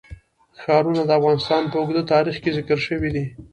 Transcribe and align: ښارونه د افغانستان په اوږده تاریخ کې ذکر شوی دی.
ښارونه 0.61 1.01
د 1.05 1.11
افغانستان 1.19 1.63
په 1.71 1.75
اوږده 1.79 2.03
تاریخ 2.13 2.35
کې 2.43 2.55
ذکر 2.57 2.77
شوی 2.87 3.09
دی. 3.15 3.25